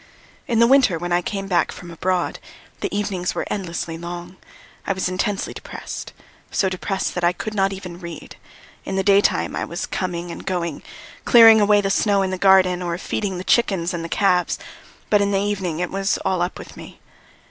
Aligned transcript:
In 0.47 0.57
the 0.57 0.65
winter 0.65 0.97
when 0.97 1.11
I 1.11 1.21
came 1.21 1.47
back 1.47 1.71
from 1.71 1.91
abroad, 1.91 2.39
the 2.79 2.89
evenings 2.91 3.35
were 3.35 3.45
endlessly 3.51 3.99
long, 3.99 4.37
I 4.87 4.93
was 4.93 5.07
intensely 5.07 5.53
depressed, 5.53 6.11
so 6.49 6.69
depressed 6.69 7.13
that 7.13 7.23
I 7.23 7.33
could 7.33 7.53
not 7.53 7.71
even 7.71 7.99
read; 7.99 8.35
in 8.83 8.95
the 8.95 9.03
daytime 9.03 9.55
I 9.55 9.63
was 9.63 9.85
coming 9.85 10.31
and 10.31 10.43
going, 10.43 10.81
clearing 11.23 11.61
away 11.61 11.81
the 11.81 11.91
snow 11.91 12.23
in 12.23 12.31
the 12.31 12.39
garden 12.39 12.81
or 12.81 12.97
feeding 12.97 13.37
the 13.37 13.43
chickens 13.43 13.93
and 13.93 14.03
the 14.03 14.09
calves, 14.09 14.57
but 15.11 15.21
in 15.21 15.29
the 15.29 15.37
evening 15.37 15.79
it 15.79 15.91
was 15.91 16.17
all 16.25 16.41
up 16.41 16.57
with 16.57 16.75
me. 16.75 16.99